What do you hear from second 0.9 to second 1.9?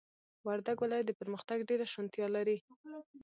د پرمختگ ډېره